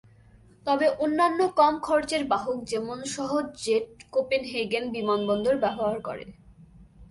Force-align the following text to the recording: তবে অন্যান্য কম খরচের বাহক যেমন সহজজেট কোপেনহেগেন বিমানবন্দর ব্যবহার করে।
তবে 0.65 0.87
অন্যান্য 0.99 1.39
কম 1.57 1.73
খরচের 1.79 2.23
বাহক 2.27 2.57
যেমন 2.63 2.97
সহজজেট 3.15 3.87
কোপেনহেগেন 4.11 4.83
বিমানবন্দর 4.91 5.55
ব্যবহার 5.57 5.97
করে। 5.99 6.25